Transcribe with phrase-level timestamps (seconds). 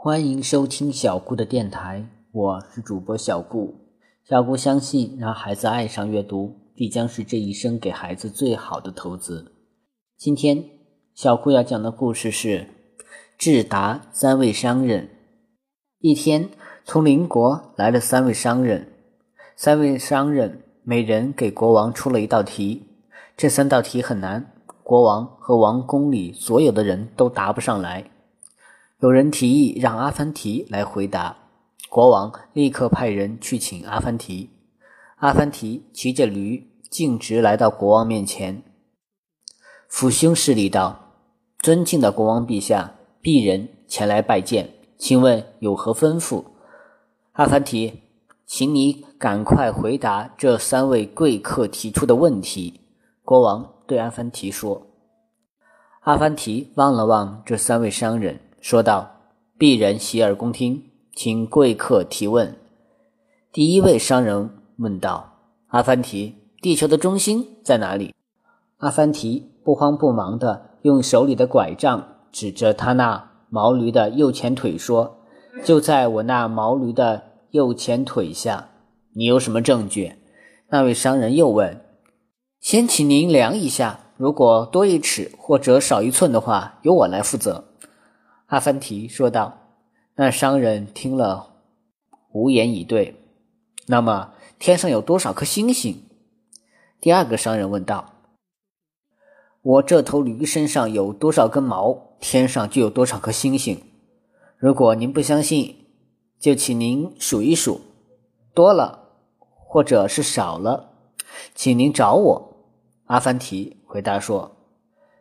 [0.00, 3.74] 欢迎收听小顾的电台，我是主播小顾。
[4.22, 9.56] 小顾相信，让孩子爱上阅读，必将是这一生给孩子最好的投资。
[10.16, 10.64] 今天，
[11.16, 12.68] 小顾要讲的故事是
[13.36, 15.08] 智达三位商人。
[15.98, 16.48] 一天，
[16.84, 18.92] 从邻国来了三位商人，
[19.56, 22.84] 三位商人每人给国王出了一道题，
[23.36, 24.52] 这三道题很难，
[24.84, 28.08] 国王和王宫里所有的人都答不上来。
[29.00, 31.36] 有人提议让阿凡提来回答，
[31.88, 34.50] 国王立刻派人去请阿凡提。
[35.18, 38.60] 阿凡提骑着驴径直来到国王面前，
[39.88, 41.14] 俯胸施礼道
[41.62, 46.44] ：“尊敬的国王陛下，鄙人前来拜见，请问有何吩咐？”
[47.34, 48.02] 阿凡提，
[48.46, 52.80] 请你赶快回答这三位贵客提出的问题。”
[53.22, 54.88] 国王对阿凡提说。
[56.00, 58.40] 阿凡提望了望这三位商人。
[58.60, 59.10] 说道
[59.58, 60.82] ：“鄙人洗耳恭听，
[61.14, 62.56] 请贵客提问。”
[63.52, 65.34] 第一位商人问道
[65.68, 68.14] ：“阿凡提，地球的中心在哪里？”
[68.78, 75.18] 阿凡提不慌不忙地用手里的拐杖指着他那毛驴的右前腿说
[75.64, 78.68] ：“就在我那毛驴的右前腿下。”
[79.14, 80.14] 你有什么证据？
[80.68, 81.80] 那位商人又问
[82.60, 87.64] ：“先请您量一下，如果多一尺或者少一寸的话，由我来负责。”
[88.48, 89.58] 阿凡提说道
[90.16, 91.56] ：“那商人听了，
[92.32, 93.14] 无言以对。
[93.88, 96.02] 那么，天上有多少颗星星？”
[96.98, 98.14] 第二个商人问道
[99.60, 103.82] ：“我这头驴身上有多少根毛，天上就有多少颗星星。
[104.56, 105.84] 如果您不相信，
[106.40, 107.82] 就请您数一数，
[108.54, 109.10] 多了
[109.42, 110.94] 或者是少了，
[111.54, 112.56] 请您找我。”
[113.04, 114.57] 阿凡提回答说。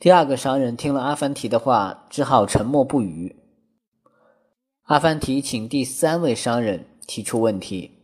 [0.00, 3.36] 第二个商人听了阿凡提的话，只好沉默不语。
[4.84, 7.98] 阿凡提请第三位商人提出问题。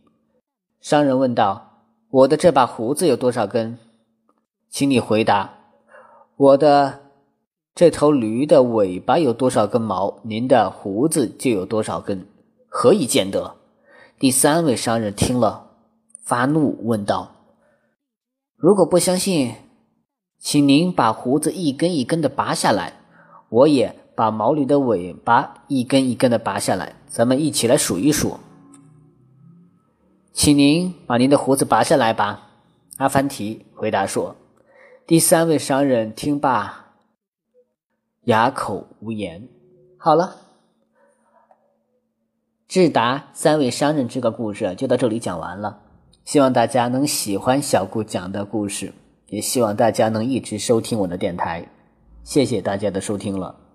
[0.79, 1.81] 商人问道
[2.11, 3.79] ：“我的这把胡子有多少根？
[4.69, 5.51] 请你回答。
[6.35, 6.99] 我的
[7.73, 10.19] 这头驴的尾巴有多少根毛？
[10.21, 12.27] 您的胡子就有多少根？
[12.67, 13.55] 何以见得？”
[14.19, 15.71] 第三位商人听了，
[16.21, 17.31] 发怒问道
[18.55, 19.55] ：“如果不相信？”
[20.39, 22.93] 请您把胡子一根一根的拔下来，
[23.49, 28.37] 我也把毛驴的尾巴一根一根的拔下来，咱们一起来数一数。
[30.31, 32.43] 请您把您的胡子拔下来吧。”
[32.97, 34.35] 阿凡提回答说。
[35.05, 36.87] 第三位商人听罢，
[38.25, 39.47] 哑口无言。
[39.97, 40.35] 好了，
[42.67, 45.79] 智达三位商人这个故事就到这里讲完了。
[46.25, 48.93] 希望大家能喜欢小顾讲的故事。
[49.29, 51.67] 也希望大家能一直收听我的电台，
[52.23, 53.66] 谢谢大家的收听了。